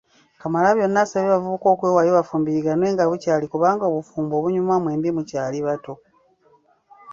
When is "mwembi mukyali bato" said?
4.83-5.93